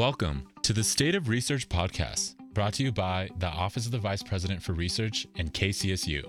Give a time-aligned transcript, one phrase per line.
[0.00, 3.98] Welcome to the State of Research podcast, brought to you by the Office of the
[3.98, 6.22] Vice President for Research and KCSU.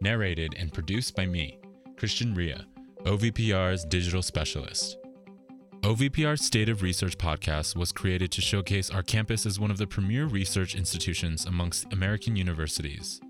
[0.00, 1.58] Narrated and produced by me,
[1.96, 2.68] Christian Ria,
[3.00, 4.96] OVPR's digital specialist.
[5.80, 9.88] OVPR's State of Research podcast was created to showcase our campus as one of the
[9.88, 13.20] premier research institutions amongst American universities.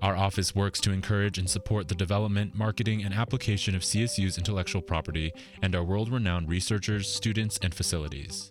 [0.00, 4.80] Our office works to encourage and support the development, marketing, and application of CSU's intellectual
[4.80, 8.48] property and our world renowned researchers, students, and facilities.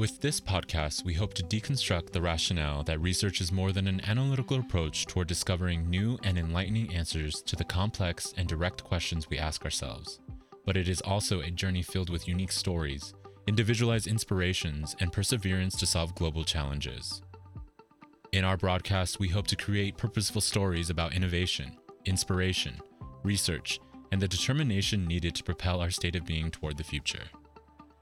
[0.00, 4.00] With this podcast, we hope to deconstruct the rationale that research is more than an
[4.06, 9.36] analytical approach toward discovering new and enlightening answers to the complex and direct questions we
[9.36, 10.18] ask ourselves.
[10.64, 13.12] But it is also a journey filled with unique stories,
[13.46, 17.20] individualized inspirations, and perseverance to solve global challenges.
[18.32, 22.80] In our broadcast, we hope to create purposeful stories about innovation, inspiration,
[23.22, 23.78] research,
[24.12, 27.24] and the determination needed to propel our state of being toward the future.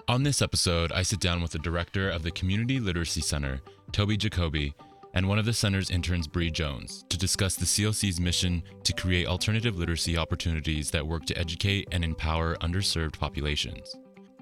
[0.09, 3.61] On this episode, I sit down with the director of the Community Literacy Center,
[3.93, 4.73] Tobi Jacobi,
[5.12, 9.27] and one of the center's interns, Bree Jones, to discuss the CLC's mission to create
[9.27, 13.97] alternative literacy opportunities that work to educate and empower underserved populations.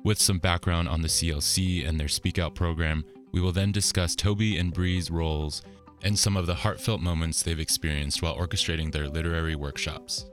[0.04, 4.14] With some background on the CLC and their Speak Out program, we will then discuss
[4.14, 5.62] Tobi and Bree's roles
[6.00, 10.26] and some of the heartfelt moments they've experienced while orchestrating their literary workshops.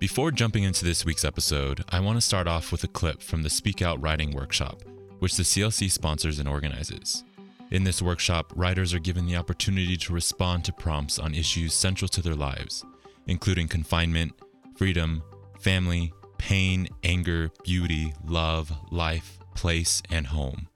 [0.00, 3.42] Before jumping into this week's episode, I want to start off with a clip from
[3.42, 4.80] the Speak Out Writing Workshop,
[5.18, 7.22] which the CLC sponsors and organizes.
[7.70, 12.08] In this workshop, writers are given the opportunity to respond to prompts on issues central
[12.08, 12.82] to their lives,
[13.26, 14.32] including confinement,
[14.74, 15.22] freedom,
[15.60, 20.68] family, pain, anger, beauty, love, life, place, and home.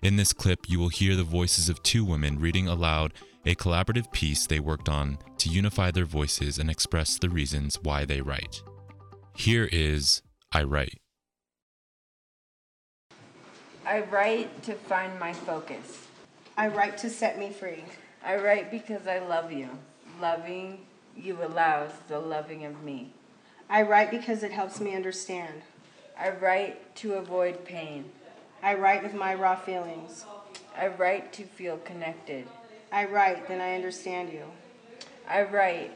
[0.00, 3.12] In this clip, you will hear the voices of two women reading aloud
[3.44, 8.06] a collaborative piece they worked on to unify their voices and express the reasons why
[8.06, 8.62] they write.
[9.34, 10.98] Here is I Write.
[13.86, 16.06] I write to find my focus.
[16.56, 17.84] I write to set me free.
[18.24, 19.70] I write because I love you.
[20.20, 20.86] Loving
[21.16, 23.12] you allows the loving of me.
[23.68, 25.62] I write because it helps me understand.
[26.18, 28.04] I write to avoid pain.
[28.62, 30.26] I write with my raw feelings.
[30.76, 32.46] I write to feel connected.
[32.92, 34.44] I write, then I understand you.
[35.28, 35.92] I write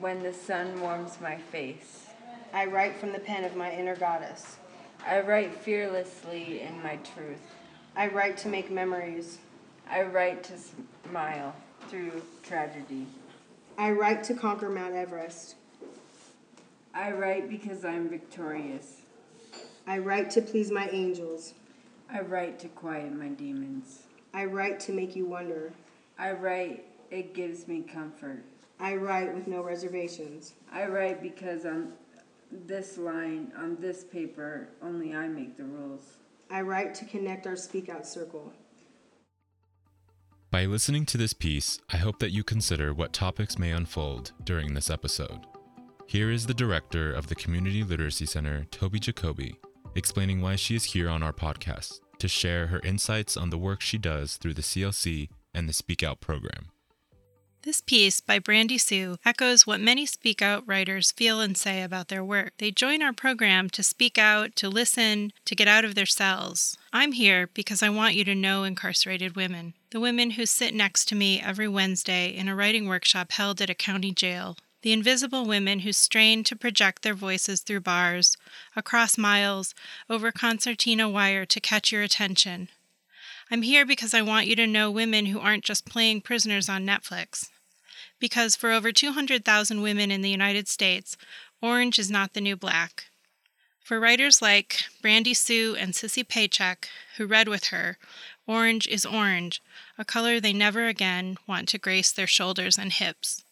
[0.00, 2.01] when the sun warms my face.
[2.54, 4.56] I write from the pen of my inner goddess.
[5.06, 7.40] I write fearlessly in my truth.
[7.96, 9.38] I write to make memories.
[9.90, 10.54] I write to
[11.08, 11.54] smile
[11.88, 13.06] through tragedy.
[13.78, 15.54] I write to conquer Mount Everest.
[16.92, 19.00] I write because I'm victorious.
[19.86, 21.54] I write to please my angels.
[22.12, 24.02] I write to quiet my demons.
[24.34, 25.72] I write to make you wonder.
[26.18, 28.44] I write, it gives me comfort.
[28.78, 30.52] I write with no reservations.
[30.70, 31.92] I write because on
[32.66, 36.18] this line, on this paper, only I make the rules.
[36.50, 38.52] I write to connect our speak out circle.
[40.50, 44.74] By listening to this piece, I hope that you consider what topics may unfold during
[44.74, 45.46] this episode.
[46.06, 49.56] Here is the director of the Community Literacy Center, Tobi Jacobi,
[49.94, 53.80] explaining why she is here on our podcast to share her insights on the work
[53.80, 56.71] she does through the CLC and the Speak Out program.
[57.64, 62.08] This piece by Brandy Sue echoes what many Speak Out writers feel and say about
[62.08, 62.54] their work.
[62.58, 66.76] They join our program to speak out, to listen, to get out of their cells.
[66.92, 71.06] I'm here because I want you to know incarcerated women, the women who sit next
[71.08, 74.56] to me every Wednesday in a writing workshop held at a county jail.
[74.82, 78.36] The invisible women who strain to project their voices through bars,
[78.74, 79.72] across miles,
[80.10, 82.70] over concertina wire to catch your attention.
[83.52, 86.84] I'm here because I want you to know women who aren't just playing prisoners on
[86.84, 87.50] Netflix.
[88.22, 91.16] Because for over 200,000 women in the United States,
[91.60, 93.06] orange is not the new black.
[93.82, 97.98] For writers like Brandy Sue and Sissy Paycheck, who read with her,
[98.46, 99.60] orange is orange,
[99.98, 103.42] a color they never again want to grace their shoulders and hips.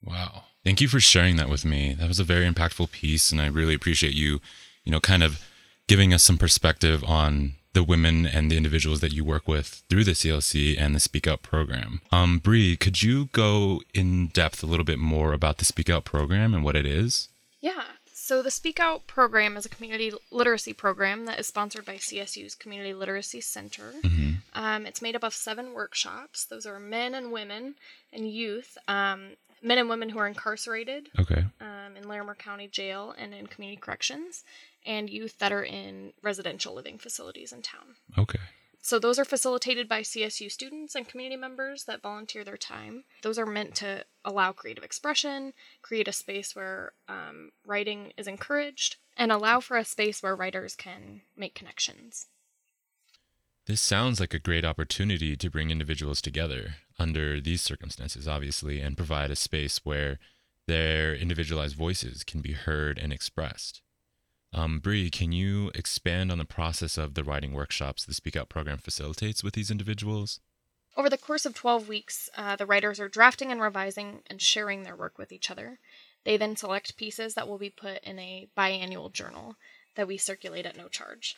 [0.00, 0.44] Wow.
[0.62, 1.94] Thank you for sharing that with me.
[1.94, 4.40] That was a very impactful piece, and I really appreciate you,
[4.84, 5.44] you know, kind of
[5.88, 10.04] giving us some perspective on the women and the individuals that you work with through
[10.04, 12.00] the CLC and the Speak Out program.
[12.10, 16.04] Um, Bree, could you go in depth a little bit more about the Speak Out
[16.04, 17.28] program and what it is?
[17.60, 17.82] Yeah.
[18.12, 22.54] So the Speak Out program is a community literacy program that is sponsored by CSU's
[22.54, 23.92] Community Literacy Center.
[24.02, 24.30] Mm-hmm.
[24.54, 26.46] Um, it's made up of seven workshops.
[26.46, 27.74] Those are men and women
[28.14, 29.30] and youth, um,
[29.62, 31.44] men and women who are incarcerated Okay.
[31.60, 34.42] um, in Larimer County Jail and in community corrections,
[34.84, 37.96] and youth that are in residential living facilities in town.
[38.18, 38.40] Okay.
[38.84, 43.04] So those are facilitated by CSU students and community members that volunteer their time.
[43.22, 48.96] Those are meant to allow creative expression, create a space where um, writing is encouraged,
[49.16, 52.26] and allow for a space where writers can make connections.
[53.66, 58.98] This sounds like a great opportunity to bring individuals together under these circumstances, obviously, and
[58.98, 60.18] provide a space where
[60.66, 63.80] their individualized voices can be heard and expressed.
[64.54, 68.48] Um, Bree, can you expand on the process of the writing workshops the Speak Out
[68.48, 70.38] program facilitates with these individuals?
[70.96, 74.84] Over the course of 12 weeks, uh, the writers are drafting and revising and sharing
[74.84, 75.80] their work with each other.
[76.22, 79.56] They then select pieces that will be put in a biannual journal
[79.96, 81.36] that we circulate at no charge.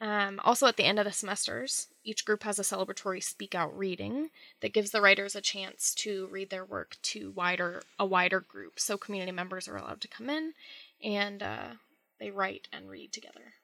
[0.00, 3.76] Um, also, at the end of the semesters, each group has a celebratory speak out
[3.76, 4.30] reading
[4.60, 8.80] that gives the writers a chance to read their work to wider a wider group.
[8.80, 10.54] So community members are allowed to come in
[11.02, 11.68] and uh,
[12.18, 13.54] they write and read together.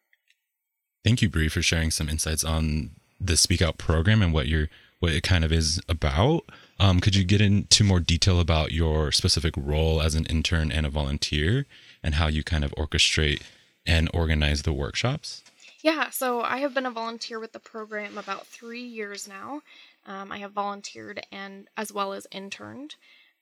[1.02, 2.90] Thank you, Bree, for sharing some insights on
[3.20, 4.68] the Speak Out program and what your
[5.00, 6.44] what it kind of is about.
[6.80, 10.86] Um, could you get into more detail about your specific role as an intern and
[10.86, 11.66] a volunteer,
[12.02, 13.42] and how you kind of orchestrate
[13.84, 15.42] and organize the workshops?
[15.82, 19.60] Yeah, so I have been a volunteer with the program about three years now.
[20.06, 22.94] Um, I have volunteered and as well as interned.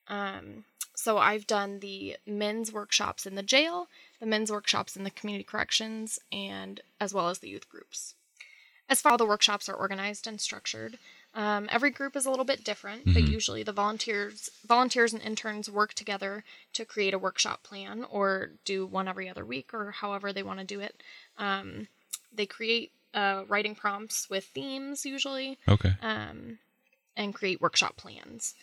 [0.08, 0.64] Um,
[0.96, 3.86] so I've done the men's workshops in the jail,
[4.22, 8.14] the men's workshops in the community corrections, and as well as the youth groups.
[8.88, 10.96] As far as the workshops are organized and structured,
[11.34, 15.69] um, every group is a little bit different, but usually the volunteers, volunteers and interns
[15.69, 20.32] work together to create a workshop plan, or do one every other week, or however
[20.32, 21.02] they want to do it.
[21.36, 21.88] Um,
[22.32, 25.94] they create uh, writing prompts with themes usually, Okay.
[26.00, 26.58] um,
[27.16, 28.54] and create workshop plans.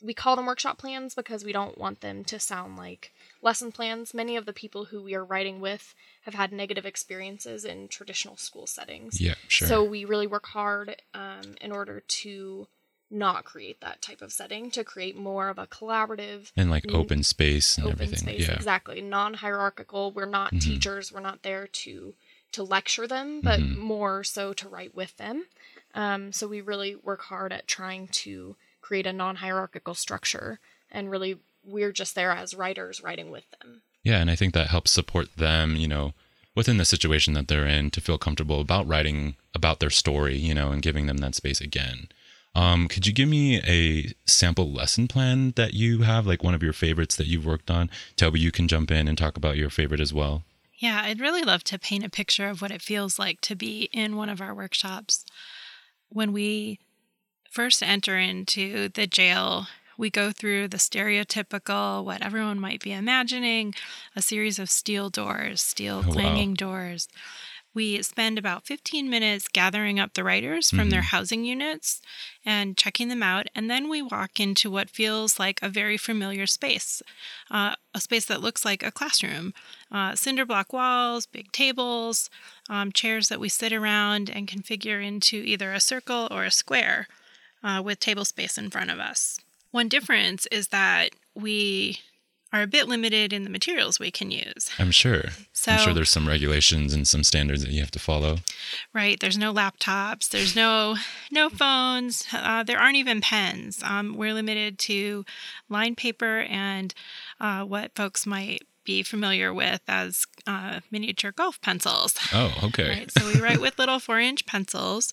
[0.00, 3.12] We call them workshop plans because we don't want them to sound like
[3.42, 4.14] lesson plans.
[4.14, 8.36] Many of the people who we are writing with have had negative experiences in traditional
[8.36, 9.20] school settings.
[9.20, 9.66] Yeah, sure.
[9.68, 12.68] So we really work hard um, in order to
[13.10, 17.22] not create that type of setting, to create more of a collaborative, and like open
[17.22, 18.18] space and open everything.
[18.18, 18.48] space.
[18.48, 18.54] Yeah.
[18.54, 19.00] Exactly.
[19.00, 20.12] Non-hierarchical.
[20.12, 20.60] We're not Mhm.
[20.60, 21.10] teachers.
[21.10, 22.14] We're not there to
[22.50, 23.76] to lecture them, but Mhm.
[23.76, 25.46] more so to write with them.
[25.94, 28.56] Um, so we really work hard at trying to
[28.88, 33.82] create a non-hierarchical structure, and really we're just there as writers writing with them.
[34.02, 36.14] Yeah, and I think that helps support them, you know,
[36.54, 40.54] within the situation that they're in to feel comfortable about writing about their story, you
[40.54, 42.08] know, and giving them that space again.
[42.54, 46.62] Um, could you give me a sample lesson plan that you have, like one of
[46.62, 47.90] your favorites that you've worked on?
[48.16, 50.44] Tobi, you can jump in and talk about your favorite as well.
[50.78, 53.90] Yeah, I'd really love to paint a picture of what it feels like to be
[53.92, 55.26] in one of our workshops.
[56.08, 56.78] When we
[57.50, 59.66] first enter into the jail,
[59.96, 63.74] we go through the stereotypical, what everyone might be imagining
[64.14, 66.12] a series of steel doors, steel Oh, wow.
[66.12, 67.08] clanging doors.
[67.74, 72.00] We spend about 15 minutes gathering up the writers from their housing units
[72.44, 73.46] and checking them out.
[73.54, 77.02] And then we walk into what feels like a very familiar space
[77.50, 79.52] uh, a space that looks like a classroom
[79.92, 82.30] uh, cinder block walls, big tables,
[82.68, 87.06] um, chairs that we sit around and configure into either a circle or a square
[87.62, 89.38] uh, with table space in front of us.
[89.70, 92.00] One difference is that we
[92.52, 94.70] are a bit limited in the materials we can use.
[94.78, 95.24] I'm sure.
[95.52, 98.38] So, I'm sure there's some regulations and some standards that you have to follow.
[98.94, 100.96] right, there's no laptops, there's no
[101.30, 103.82] no phones, uh, there aren't even pens.
[103.84, 105.26] Um, we're limited to
[105.68, 106.94] line paper and
[107.38, 112.16] uh, what folks might be familiar with as uh, miniature golf pencils.
[112.32, 112.88] Oh, okay.
[112.88, 113.10] Right.
[113.10, 115.12] So we write with little four inch pencils.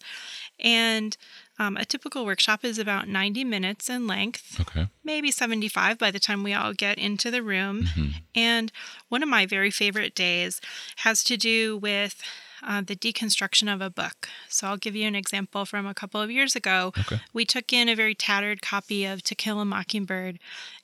[0.61, 1.17] And
[1.57, 4.87] um, a typical workshop is about 90 minutes in length, Okay.
[5.03, 7.83] maybe 75 by the time we all get into the room.
[7.95, 8.13] Mhm.
[8.35, 8.71] And
[9.09, 10.59] one of my very favorite days
[10.97, 12.21] has to do with
[12.63, 14.27] uh, the deconstruction of a book.
[14.49, 16.93] So I'll give you an example from a couple of years ago.
[16.97, 17.19] Okay.
[17.31, 20.39] We took in a very tattered copy of To Kill a Mockingbird,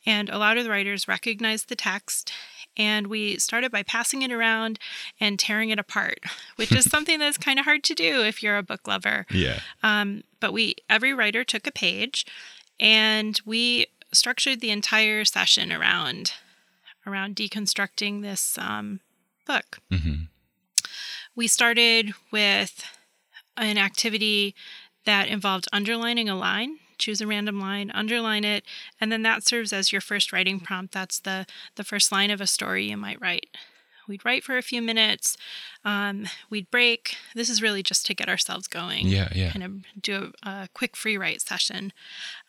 [0.05, 2.31] and a lot of the writers recognized the text.
[2.77, 4.79] And we started by passing it around
[5.19, 6.19] and tearing it apart,
[6.55, 9.25] which is something that's kind of hard to do if you're a book lover.
[9.31, 9.59] Yeah.
[9.83, 12.25] Um, but we every writer took a page,
[12.79, 16.33] and we structured the entire session around
[17.05, 18.99] around deconstructing this um,
[19.45, 19.79] book.
[19.91, 20.23] hmm
[21.35, 22.83] We started with
[23.57, 24.55] an activity
[25.05, 26.77] that involved underlining a line.
[27.01, 28.63] Choose a random line, underline it,
[28.99, 30.93] and then that serves as your first writing prompt.
[30.93, 33.47] That's the the first line of a story you might write.
[34.07, 35.37] We'd write for a few minutes.
[35.85, 37.15] Um, we'd break.
[37.33, 39.51] This is really just to get ourselves going Yeah, yeah.
[39.51, 41.93] kind of do a, a quick free write session.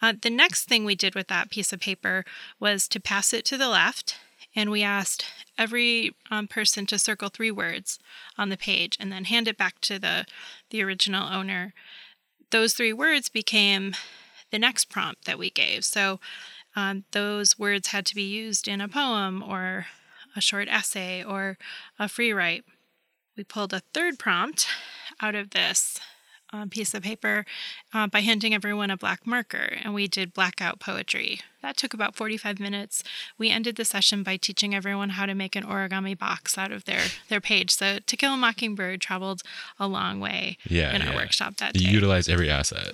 [0.01, 2.25] Uh, the next thing we did with that piece of paper
[2.59, 4.17] was to pass it to the left,
[4.57, 5.25] and we asked
[5.57, 7.99] every um, person to circle three words
[8.37, 10.27] on the page and then hand it back to the
[10.71, 11.75] the original owner.
[12.51, 13.95] Those three words became
[14.53, 15.85] the next prompt that we gave.
[15.85, 16.21] So
[16.77, 19.87] um, those words had to be used in a poem or
[20.37, 21.59] a short essay or
[21.99, 22.65] a free write.
[23.37, 24.69] We pulled a third prompt
[25.21, 25.99] out of this
[26.53, 27.45] uh, piece of paper
[27.95, 31.41] uh, by handing everyone a black marker, and we did blackout poetry.
[31.63, 33.05] That took about 45 minutes.
[33.39, 36.85] We ended the session by teaching everyone how to make an origami box out of
[36.85, 37.71] their, their page.
[37.71, 39.43] So To Kill a Mockingbird traveled
[39.79, 41.17] a long way Yeah, in our yeah.
[41.17, 41.93] workshop that You day.
[41.93, 42.93] utilize every asset.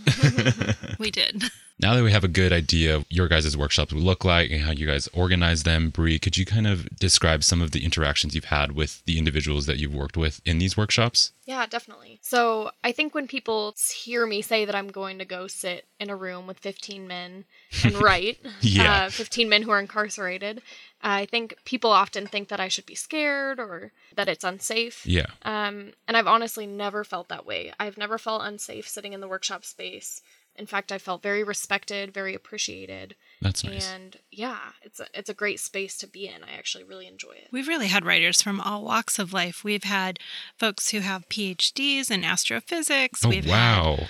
[0.98, 1.44] we did.
[1.80, 4.62] now that we have a good idea of your guys' workshops would look like and
[4.62, 8.34] how you guys organize them, Bree, could you kind of describe some of the interactions
[8.34, 11.32] you've had with the individuals that you've worked with in these workshops?
[11.46, 12.18] Yeah, definitely.
[12.22, 16.10] So I think when people hear me say that I'm going to go sit in
[16.10, 17.44] a room with 15 men
[17.84, 19.04] and write, Yeah.
[19.04, 20.60] uh, 15 men who are incarcerated,
[21.00, 25.06] I think people often think that I should be scared or that it's unsafe.
[25.06, 25.26] Yeah.
[25.42, 27.72] Um, and I've honestly never felt that way.
[27.78, 30.20] I've never felt unsafe sitting in the workshop space.
[30.58, 33.88] In fact, I felt very respected, very appreciated, That's nice.
[33.88, 36.42] and yeah, it's a it's a great space to be in.
[36.42, 37.48] I actually really enjoy it.
[37.52, 39.62] We've really had writers from all walks of life.
[39.62, 40.18] We've had
[40.58, 43.24] folks who have PhDs in astrophysics.
[43.24, 44.06] Oh, We've wow.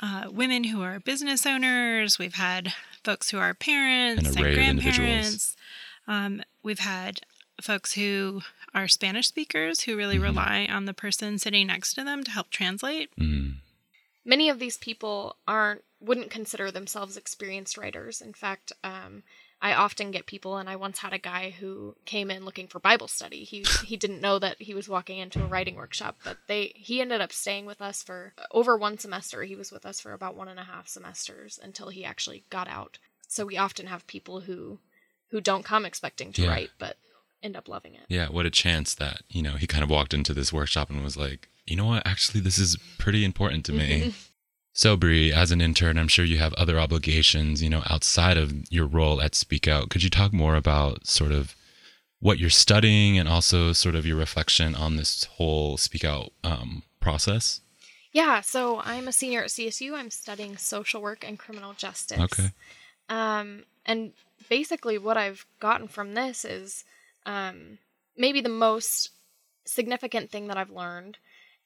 [0.00, 2.18] had uh, women who are business owners.
[2.18, 2.72] We've had
[3.04, 4.96] folks who are parents An and array of individuals.
[4.96, 5.56] grandparents.
[6.08, 7.20] Um, we've had
[7.60, 8.40] folks who
[8.74, 10.22] are Spanish speakers who really Mhm.
[10.22, 13.10] rely on the person sitting next to them to help translate.
[13.20, 13.56] Mm.
[14.24, 18.20] Many of these people aren't wouldn't consider themselves experienced writers.
[18.20, 19.22] In fact um,
[19.62, 22.80] i often get people and i once had a guy who came in looking for
[22.80, 23.44] bible study.
[23.44, 27.00] He he didn't know that he was walking into a writing workshop but they he
[27.00, 29.42] ended up staying with us for over one semester.
[29.42, 32.68] He was with us for about one and a half semesters until he actually got
[32.68, 32.98] out.
[33.28, 34.78] So we often have people who
[35.30, 36.48] who don't come expecting to Yeah.
[36.48, 36.96] write but
[37.42, 38.06] end up loving it.
[38.08, 41.02] Yeah, what a chance that, you know, he kind of walked into this workshop and
[41.04, 44.12] was like, you know what, actually, this is pretty important to me.
[44.72, 48.70] so, Bree, as an intern, I'm sure you have other obligations, you know, outside of
[48.70, 49.88] your role at Speak Out.
[49.88, 51.54] Could you talk more about sort of
[52.18, 56.82] what you're studying and also sort of your reflection on this whole Speak Out um,
[56.98, 57.60] process?
[58.12, 59.94] Yeah, so I'm a senior at CSU.
[59.94, 62.18] I'm studying social work and criminal justice.
[62.18, 62.50] Okay.
[63.08, 64.12] Um, and
[64.48, 66.84] basically, what I've gotten from this is
[67.24, 67.78] um,
[68.16, 69.10] maybe the most
[69.64, 71.18] significant thing that I've learned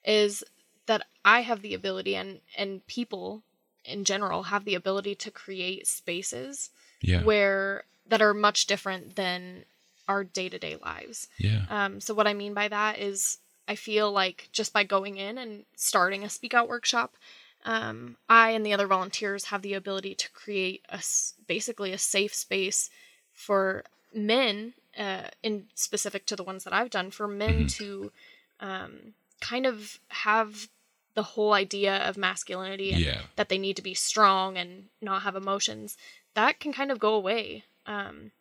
[0.05, 0.45] is
[0.87, 3.43] that I have the ability, and and people
[3.85, 6.71] in general have the ability to create spaces
[7.03, 7.23] Yeah.
[7.23, 9.65] where that are much different than
[10.09, 11.29] our day to day lives.
[11.39, 11.65] Yeah.
[11.69, 15.39] Um, so what I mean by that is I feel like just by going in
[15.39, 17.17] and starting a speak out workshop,
[17.65, 21.03] um, I and the other volunteers have the ability to create a
[21.47, 22.91] basically a safe space
[23.33, 23.85] for
[24.15, 27.71] men, uh, in specific to the ones that I've done, for men Mhm.
[27.79, 28.13] to
[28.61, 30.69] um, kind of have
[31.15, 33.23] the whole idea of masculinity and Yeah.
[33.37, 35.97] that they need to be strong and not have emotions.
[36.35, 37.65] That can kind of go away.
[37.87, 38.33] Um,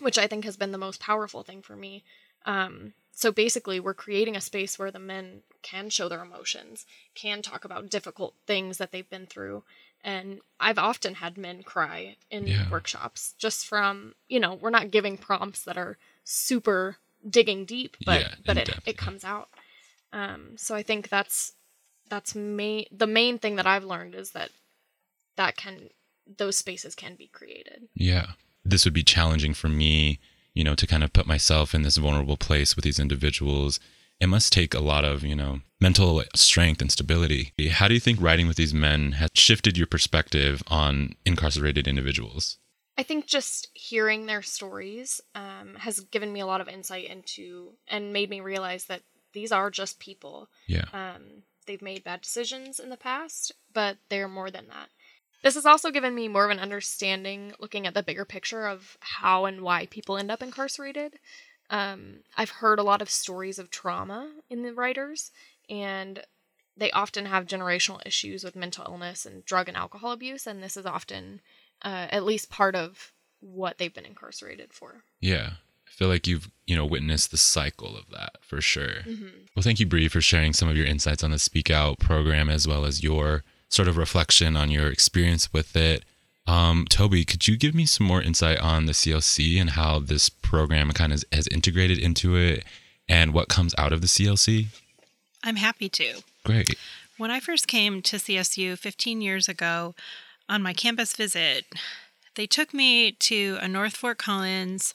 [0.00, 2.04] which I think has been the most powerful thing for me.
[2.44, 7.40] Um, so basically, we're creating a space where the men can show their emotions, can
[7.40, 9.64] talk about difficult things that they've been through.
[10.04, 12.68] And I've often had men cry in Yeah.
[12.70, 18.20] workshops just from, you know, we're not giving prompts that are super digging deep, but
[18.20, 19.48] Yeah, but it, it comes out.
[20.12, 21.52] Um, so I think that's
[22.08, 24.50] that's main the main thing that I've learned is that
[25.36, 25.90] that can
[26.38, 27.88] those spaces can be created.
[27.94, 28.32] Yeah.
[28.64, 30.18] This would be challenging for me,
[30.54, 33.78] you know, to kind of put myself in this vulnerable place with these individuals.
[34.18, 37.52] It must take a lot of, you know, mental strength and stability.
[37.70, 42.58] How do you think writing with these men has shifted your perspective on incarcerated individuals?
[42.98, 47.74] I think just hearing their stories um, has given me a lot of insight into
[47.88, 49.02] and made me realize that
[49.36, 50.48] these are just people.
[50.66, 50.86] Yeah.
[50.94, 54.88] Um, they've made bad decisions in the past, but they're more than that.
[55.42, 58.96] This has also given me more of an understanding looking at the bigger picture of
[59.00, 61.18] how and why people end up incarcerated.
[61.68, 65.30] Um, I've heard a lot of stories of trauma in the writers,
[65.68, 66.24] and
[66.74, 70.78] they often have generational issues with mental illness and drug and alcohol abuse, and this
[70.78, 71.42] is often
[71.82, 75.04] uh, at least part of what they've been incarcerated for.
[75.20, 75.50] Yeah.
[75.86, 79.04] I feel like you've, you know, witnessed the cycle of that for sure.
[79.54, 82.50] Well, thank you, Bree, for sharing some of your insights on the Speak Out program
[82.50, 86.04] as well as your sort of reflection on your experience with it.
[86.46, 90.28] Um, Tobi, could you give me some more insight on the CLC and how this
[90.28, 92.64] program kind of has integrated into it
[93.08, 94.66] and what comes out of the CLC?
[95.42, 96.22] I'm happy to.
[96.44, 96.76] Great.
[97.18, 99.94] When I first came to CSU 15 years ago
[100.48, 101.64] on my campus visit,
[102.34, 104.92] they took me to a North Fort Collins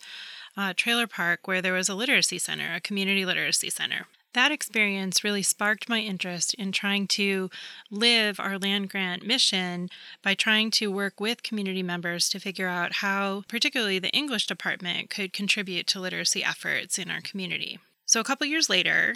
[0.57, 4.07] uh, trailer park where there was a literacy center, a community literacy center.
[4.33, 7.49] That experience really sparked my interest in trying to
[7.89, 9.89] live our land grant mission
[10.23, 15.09] by trying to work with community members to figure out how, particularly the English department,
[15.09, 17.79] could contribute to literacy efforts in our community.
[18.05, 19.15] So a couple years later,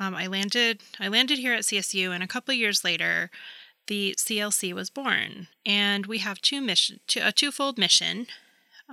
[0.00, 3.30] um, I landed I landed here at CSU, and a couple years later,
[3.86, 5.46] the CLC was born.
[5.64, 8.26] And we have two mission, two, a twofold mission.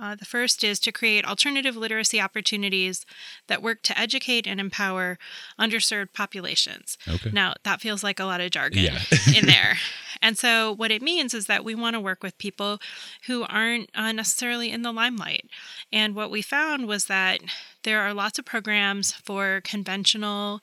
[0.00, 3.06] Uh, the first is to create alternative literacy opportunities
[3.46, 5.18] that work to educate and empower
[5.58, 6.98] underserved populations.
[7.08, 7.30] Okay.
[7.32, 8.98] Now, that feels like a lot of jargon Yeah.
[9.36, 9.76] in there.
[10.20, 12.80] And so, what it means is that we want to work with people
[13.26, 15.46] who aren't uh, necessarily in the limelight.
[15.92, 17.40] And what we found was that
[17.84, 20.60] there are lots of programs for conventional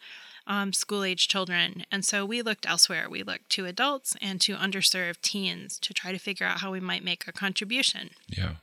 [0.47, 1.83] um, school age children.
[1.91, 3.07] And so, we looked elsewhere.
[3.09, 6.79] We looked to adults and to underserved teens to try to figure out how we
[6.81, 8.09] might make a contribution.
[8.27, 8.55] Yeah.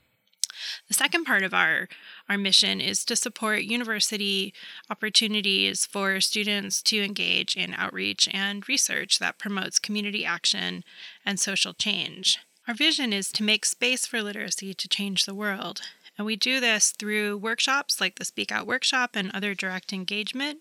[0.88, 1.88] The second part of our,
[2.29, 4.55] our mission is to support university
[4.91, 10.85] opportunities for students to engage in outreach and research that promotes community action
[11.25, 12.38] and social change.
[12.67, 15.81] Our vision is to make space for literacy to change the world.
[16.19, 20.61] And we do this through workshops like the Speak Out Workshop and other direct engagement,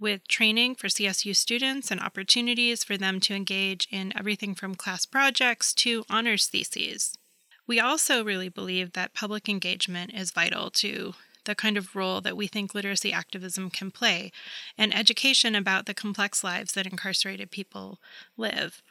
[0.00, 5.06] with training for CSU students and opportunities for them to engage in everything from class
[5.06, 7.16] projects to honors theses.
[7.72, 11.14] We also really believe that public engagement is vital to
[11.46, 14.30] the kind of role that we think literacy activism can play
[14.76, 17.98] and education about the complex lives that incarcerated people
[18.36, 18.82] live.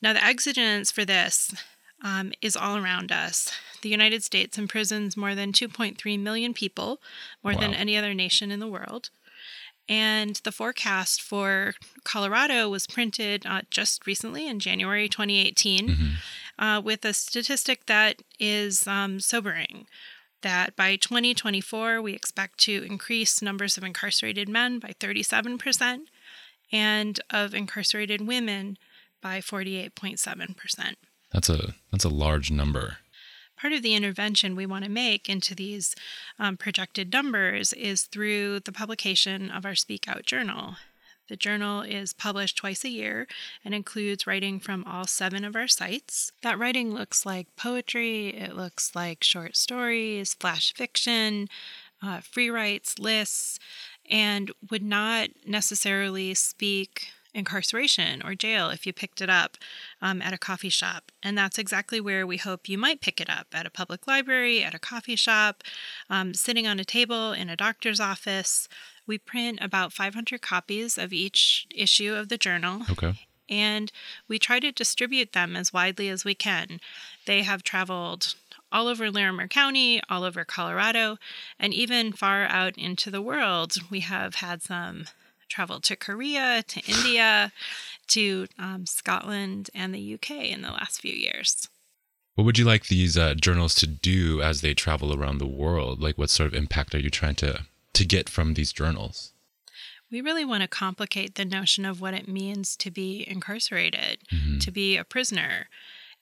[0.00, 1.54] Now, the exigence for this
[2.02, 3.52] um, is all around us.
[3.82, 7.02] The United States imprisons more than 2.3 million people,
[7.44, 9.10] more than any other nation in the world.
[9.88, 15.96] And the forecast for Colorado was printed uh, just recently in January 2018
[16.58, 19.86] uh, with a statistic that is um, sobering
[20.42, 26.00] that by 2024, we expect to increase numbers of incarcerated men by 37%
[26.70, 28.76] and of incarcerated women
[29.22, 30.94] by 48.7%.
[31.32, 32.98] That's a that's a large number.
[33.60, 35.96] Part of the intervention we want to make into these
[36.38, 40.76] um, projected numbers is through the publication of our Speak Out journal.
[41.28, 43.26] The journal is published twice a year
[43.64, 46.30] and includes writing from all seven of our sites.
[46.42, 51.48] That writing looks like poetry, it looks like short stories, flash fiction,
[52.00, 53.58] uh, free writes, lists,
[54.08, 59.56] and would not necessarily speak incarceration or jail if you picked it up
[60.00, 61.12] um, at a coffee shop.
[61.22, 64.62] And that's exactly where we hope you might pick it up at a public library,
[64.62, 65.62] at a coffee shop,
[66.08, 68.68] um, sitting on a table in a doctor's office.
[69.06, 73.14] We print about 500 copies of each issue of the journal Okay.
[73.48, 73.90] and
[74.28, 76.80] we try to distribute them as widely as we can.
[77.26, 78.34] They have traveled
[78.70, 81.16] all over Larimer County, all over Colorado,
[81.58, 83.76] and even far out into the world.
[83.90, 85.06] We have had some
[85.48, 87.52] travel to Korea, to India,
[88.08, 91.68] to um, Scotland, and the UK in the last few years.
[92.34, 96.00] What would you like these uh, journals to do as they travel around the world?
[96.00, 99.32] Like, what sort of impact are you trying to to get from these journals?
[100.10, 104.20] We really want to complicate the notion of what it means to be incarcerated,
[104.60, 105.68] to be a prisoner,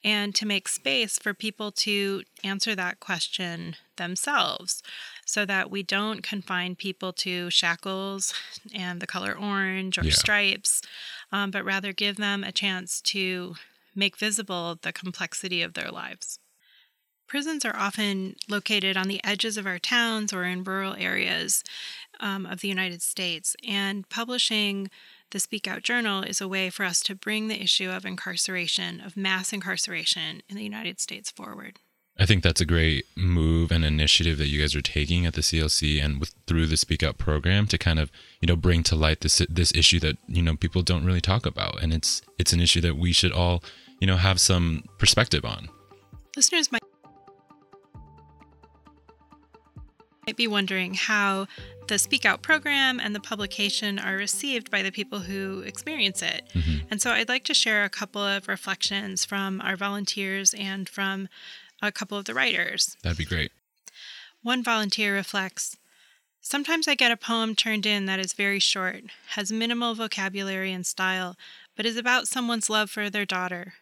[0.02, 4.82] and to make space for people to answer that question themselves
[5.26, 8.32] so that we don't confine people to shackles
[8.72, 10.12] and the color orange or Yeah.
[10.12, 10.80] stripes,
[11.32, 13.56] um, but rather give them a chance to
[13.94, 16.38] make visible the complexity of their lives.
[17.26, 21.64] Prisons are often located on the edges of our towns or in rural areas
[22.20, 24.88] um, of the United States, and publishing
[25.32, 29.00] the Speak Out Journal is a way for us to bring the issue of incarceration,
[29.00, 31.80] of mass incarceration in the United States forward.
[32.18, 35.42] I think that's a great move and initiative that you guys are taking at the
[35.42, 38.96] CLC and with through the Speak Out program to kind of you know bring to
[38.96, 42.52] light this this issue that you know people don't really talk about, and it's it's
[42.52, 43.62] an issue that we should all
[44.00, 45.68] you know have some perspective on.
[46.36, 46.82] Listeners might
[50.26, 51.46] might be wondering how
[51.86, 56.50] the Speak Out program and the publication are received by the people who experience it.
[56.52, 56.86] Mm-hmm.
[56.90, 61.28] And so I'd like to share a couple of reflections from our volunteers and from
[61.86, 62.96] a couple of the writers.
[63.02, 63.52] That'd be great.
[64.42, 65.76] One volunteer reflects
[66.48, 70.86] Sometimes I get a poem turned in that is very short, has minimal vocabulary and
[70.86, 71.36] style,
[71.74, 73.74] but is about someone's love for their daughter.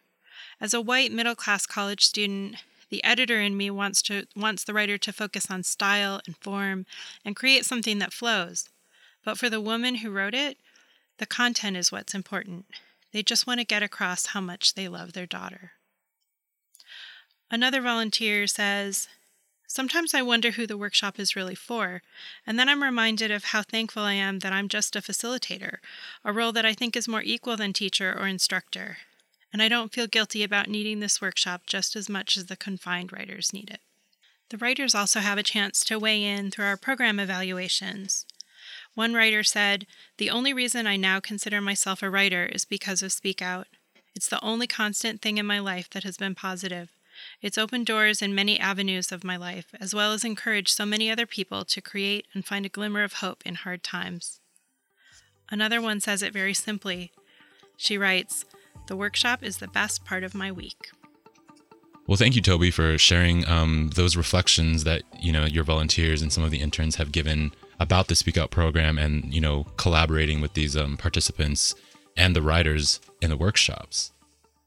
[0.59, 2.55] As a white middle class college student,
[2.89, 6.87] the editor in me wants to wants the writer to focus on style and form
[7.23, 8.67] and create something that flows.
[9.23, 10.57] But for the woman who wrote it,
[11.19, 12.65] the content is what's important.
[13.11, 15.73] They just want to get across how much they love their daughter.
[17.51, 19.07] Another volunteer says,
[19.67, 22.01] Sometimes I wonder who the workshop is really for,
[22.45, 25.77] and then I'm reminded of how thankful I am that I'm just a facilitator,
[26.23, 28.97] a role that I think is more equal than teacher or instructor.
[29.51, 33.11] And I don't feel guilty about needing this workshop just as much as the confined
[33.11, 33.81] writers need it.
[34.49, 38.25] The writers also have a chance to weigh in through our program evaluations.
[38.93, 43.11] One writer said, The only reason I now consider myself a writer is because of
[43.11, 43.67] Speak Out.
[44.15, 46.94] It's the only constant thing in my life that has been positive.
[47.41, 51.09] It's opened doors in many avenues of my life, as well as encouraged so many
[51.09, 54.39] other people to create and find a glimmer of hope in hard times.
[55.49, 57.11] Another one says it very simply.
[57.77, 58.45] She writes,
[58.87, 60.89] The workshop is the best part of my week.
[62.07, 66.31] Well, thank you, Tobi, for sharing um, those reflections that you know your volunteers and
[66.31, 70.39] some of the interns have given about the Speak Out program, and you know collaborating
[70.39, 71.73] with these um, participants
[72.15, 74.11] and the writers in the workshops.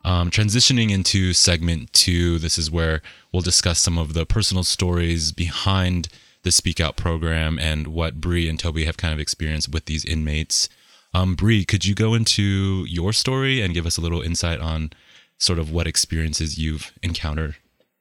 [0.04, 5.32] Um, transitioning into segment two, this is where we'll discuss some of the personal stories
[5.32, 6.08] behind
[6.44, 10.04] the Speak Out program and what Bree and Tobi have kind of experienced with these
[10.04, 10.68] inmates.
[11.12, 14.90] Um, Bree, could you go into your story and give us a little insight on
[15.36, 17.56] sort of what experiences you've encountered?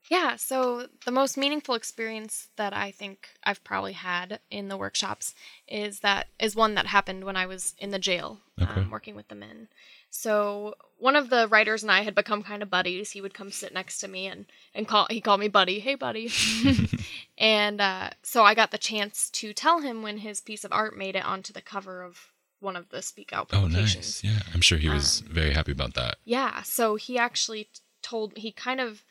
[0.10, 5.36] Yeah, so the most meaningful experience that I think I've probably had in the workshops
[5.67, 8.81] is that is one that happened when I was in the jail Okay.
[8.81, 9.67] um, working with the men.
[10.10, 13.12] So one of the writers and I had become kind of buddies.
[13.12, 15.80] He would come sit next to me and and call he called me buddy.
[15.80, 16.30] Hey buddy.
[17.38, 20.98] and uh, so I got the chance to tell him when his piece of art
[20.98, 24.22] made it onto the cover of one of the Speak Out publications.
[24.24, 24.36] Oh, nice.
[24.36, 26.17] Yeah, I'm sure he was Um, very happy about that.
[26.26, 27.70] Yeah, so he actually
[28.02, 29.04] told he kind of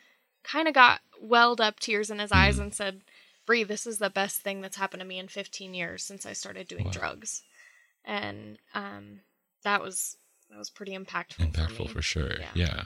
[0.42, 3.02] kind of got welled up tears in his eyes and said,
[3.46, 6.32] "Bree, this is the best thing that's happened to me in 15 years since I
[6.32, 6.92] started doing Wow.
[6.92, 7.42] drugs."
[8.04, 9.20] And um
[9.62, 10.16] that was
[10.50, 11.34] that was pretty impactful.
[11.36, 11.88] for, Impactful me.
[11.88, 12.32] for, sure.
[12.38, 12.50] Yeah.
[12.54, 12.82] Yeah.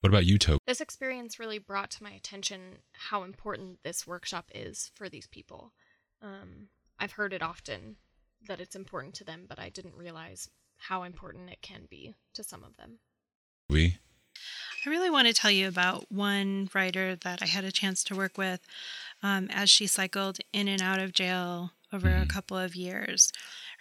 [0.00, 0.58] What about you, Tobi?
[0.66, 5.72] This experience really brought to my attention how important this workshop is for these people.
[6.22, 6.68] Um,
[7.00, 7.96] I've heard it often
[8.46, 12.44] that it's important to them, but I didn't realize how important it can be to
[12.44, 12.98] some of them.
[13.68, 13.98] We?
[14.86, 18.14] I really want to tell you about one writer that I had a chance to
[18.14, 18.60] work with
[19.20, 22.28] um, as she cycled in and out of jail over a Mhm.
[22.28, 23.32] couple of years.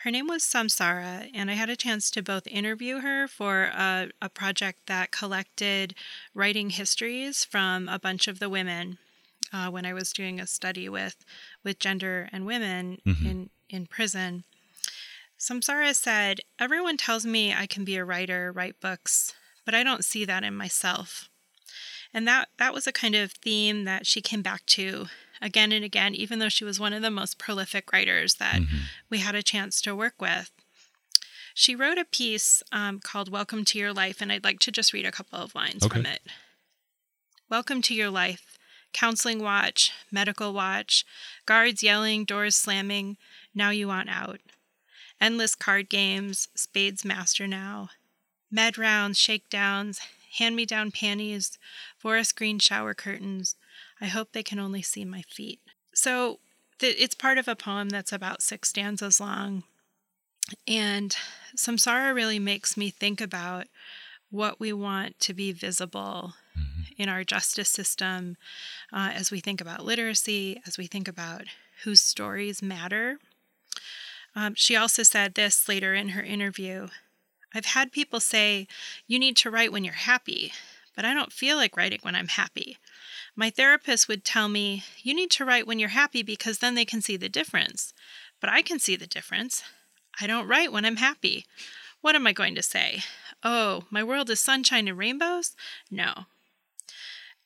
[0.07, 4.09] Her name was Samsara, and I had a chance to both interview her for a,
[4.21, 5.95] a project that collected
[6.33, 8.99] writing histories from a bunch of the women
[9.51, 11.25] uh, when I was doing a study with
[11.61, 13.25] with gender and women Mhm.
[13.25, 14.45] in in prison.
[15.37, 19.33] Samsara said, Everyone tells me I can be a writer, write books,
[19.65, 21.27] but I don't see that in myself.
[22.13, 25.07] And that, that was a kind of theme that she came back to
[25.41, 28.81] again and again, even though she was one of the most prolific writers that Mhm.
[29.09, 30.51] we had a chance to work with.
[31.53, 34.93] She wrote a piece um, called Welcome to Your Life, and I'd like to just
[34.93, 35.95] read a couple of lines Okay.
[35.95, 36.21] from it.
[37.49, 38.57] Welcome to your life.
[38.93, 41.05] Counseling watch, medical watch,
[41.45, 43.17] guards yelling, doors slamming.
[43.53, 44.39] Now you want out.
[45.19, 47.89] Endless card games, spades master now.
[48.51, 49.99] Med rounds, shakedowns,
[50.37, 51.57] hand me down panties,
[51.97, 53.55] forest green shower curtains.
[53.99, 55.59] I hope they can only see my feet.
[55.93, 56.39] So
[56.79, 59.63] it's part of a poem that's about six stanzas long.
[60.67, 61.15] And
[61.55, 63.65] Samsara really makes me think about
[64.29, 66.33] what we want to be visible
[66.97, 68.37] in our justice system
[68.91, 71.43] uh, as we think about literacy, as we think about
[71.83, 73.19] whose stories matter.
[74.35, 76.87] Um, she also said this later in her interview
[77.53, 78.67] I've had people say,
[79.07, 80.51] You need to write when you're happy,
[80.97, 82.79] but I don't feel like writing when I'm happy.
[83.35, 86.85] My therapist would tell me, You need to write when you're happy because then they
[86.85, 87.93] can see the difference.
[88.41, 89.61] But I can see the difference.
[90.19, 91.45] I don't write when I'm happy.
[92.01, 93.03] What am I going to say?
[93.43, 95.55] Oh, my world is sunshine and rainbows?
[95.91, 96.25] No.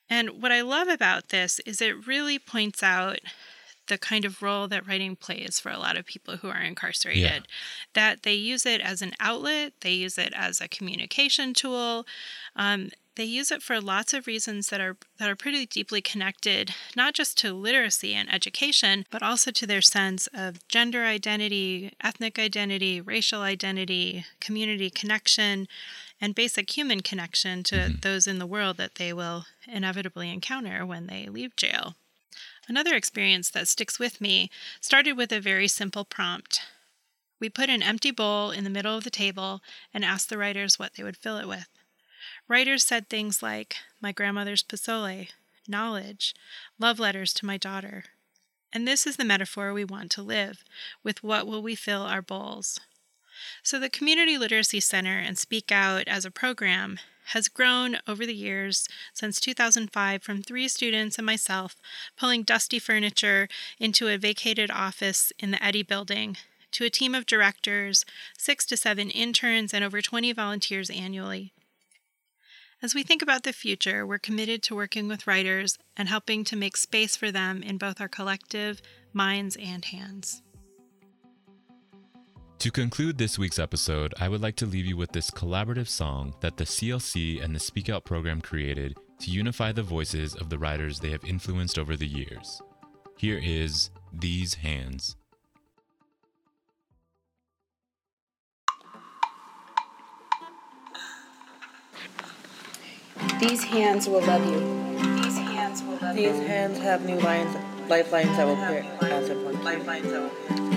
[0.08, 3.18] And what I love about this is it really points out
[3.88, 7.46] the kind of role that writing plays for a lot of people who are incarcerated.
[7.94, 12.06] That they use it as an outlet, they use it as a communication tool.
[12.56, 16.74] Um, they use it for lots of reasons that are that are pretty deeply connected,
[16.96, 22.38] not just to literacy and education, but also to their sense of gender identity, ethnic
[22.38, 25.68] identity, racial identity, community connection,
[26.20, 31.06] and basic human connection to those in the world that they will inevitably encounter when
[31.06, 31.96] they leave jail.
[32.68, 36.62] Another experience that sticks with me started with a very simple prompt.
[37.40, 40.78] We put an empty bowl in the middle of the table and asked the writers
[40.78, 41.68] what they would fill it with.
[42.46, 45.28] Writers said things like, My grandmother's pozole,
[45.66, 46.34] knowledge,
[46.78, 48.04] love letters to my daughter.
[48.72, 50.64] And this is the metaphor we want to live
[51.02, 52.78] with what will we fill our bowls?
[53.62, 58.34] So, the Community Literacy Center and Speak Out as a program has grown over the
[58.34, 61.76] years since 2005 from three students and myself
[62.16, 66.36] pulling dusty furniture into a vacated office in the Eddy building
[66.72, 68.04] to a team of directors,
[68.36, 71.52] six to seven interns, and over 20 volunteers annually.
[72.82, 76.56] As we think about the future, we're committed to working with writers and helping to
[76.56, 78.82] make space for them in both our collective
[79.12, 80.42] minds and hands.
[82.62, 86.36] To conclude this week's episode, I would like to leave you with this collaborative song
[86.42, 90.58] that the CLC and the Speak Out program created to unify the voices of the
[90.58, 92.62] writers they have influenced over the years.
[93.18, 95.16] Here is These Hands.
[103.40, 105.20] These hands will love you.
[105.20, 106.30] These hands will love you.
[106.30, 107.56] These hands have new lines,
[107.90, 109.38] lifelines that will appear as of.
[109.64, 110.71] Lifelines that will appear as of one.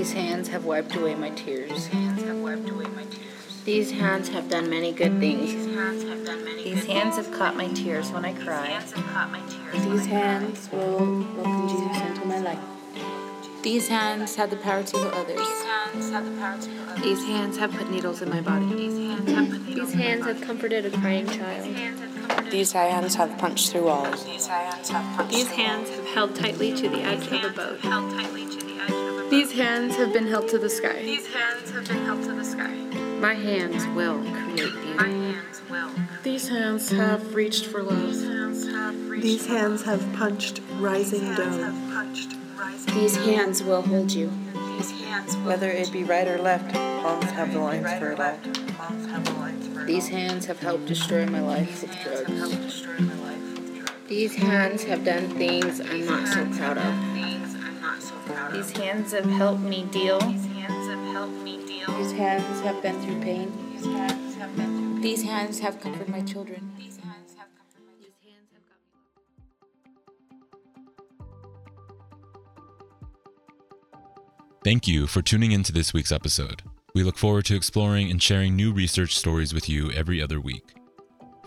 [0.00, 1.88] These hands have wiped away my tears.
[1.88, 3.62] hands have wiped away my tears.
[3.66, 5.52] These hands have done many good things.
[5.52, 7.26] These hands have done many These good hands things.
[7.26, 8.66] have caught my tears when I These cry.
[8.66, 9.84] hands have caught my tears.
[9.84, 12.58] These hands will welcome Jesus into my life.
[13.62, 15.36] These hands have the power to heal others.
[15.36, 17.02] These hands have the power to heal others.
[17.04, 18.74] These hands have put needles in my body.
[18.74, 21.66] These hands have put needles These in my hands have comforted a crying child.
[21.66, 22.52] These hands have comforted.
[22.52, 24.24] These hands have punched through walls.
[24.24, 27.80] These hands have punched These hands have held tightly to the edge of a boat.
[27.80, 28.39] held tightly
[29.30, 31.02] These hands have been held to the sky.
[31.02, 32.72] These hands have been held to the sky.
[33.20, 35.32] My hands will create My beauty.
[35.32, 35.90] hands will.
[36.24, 38.32] These hands have reached for These love.
[38.32, 39.10] hands have.
[39.22, 41.60] These hands have punched rising These hands down.
[41.60, 42.94] have punched rising.
[42.94, 44.32] These hands will hold you.
[44.76, 45.44] These hands will.
[45.44, 48.36] Whether it be right or left, palms have the lines for it all.
[48.76, 52.26] Palms have the lines for it These hands have helped destroy my life These hands
[52.26, 54.08] have helped destroy my life with drugs.
[54.08, 57.09] These hands have done things I'm not so proud of.
[58.52, 60.18] These hands have helped me deal.
[60.20, 61.90] These hands have helped me deal.
[61.96, 63.52] These hands have been through pain.
[63.72, 65.02] These hands have been through.
[65.02, 66.72] These hands have comforted my children.
[66.76, 67.92] These hands have comforted my.
[68.00, 68.78] These hands have got
[74.44, 74.58] me.
[74.64, 76.62] Thank you for tuning into this week's episode.
[76.94, 80.74] We look forward to exploring and sharing new research stories with you every other week.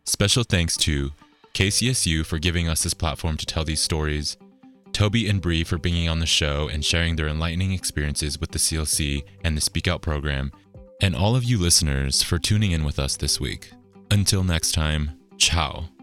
[0.06, 1.12] Special thanks to
[1.54, 4.36] KCSU for giving us this platform to tell these stories,
[4.92, 8.58] Tobi and Bree for being on the show and sharing their enlightening experiences with the
[8.58, 10.52] CLC and the Speak Out program,
[11.00, 13.70] and all of you listeners for tuning in with us this week.
[14.10, 15.93] Until next time, ciao.